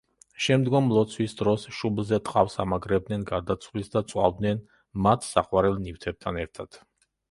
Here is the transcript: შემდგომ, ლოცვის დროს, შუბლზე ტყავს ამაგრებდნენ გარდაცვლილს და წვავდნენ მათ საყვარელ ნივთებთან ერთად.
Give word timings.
შემდგომ, 0.43 0.87
ლოცვის 0.95 1.35
დროს, 1.41 1.65
შუბლზე 1.81 2.19
ტყავს 2.31 2.57
ამაგრებდნენ 2.65 3.29
გარდაცვლილს 3.35 3.95
და 3.99 4.05
წვავდნენ 4.15 4.67
მათ 5.09 5.33
საყვარელ 5.33 5.83
ნივთებთან 5.89 6.47
ერთად. 6.49 6.87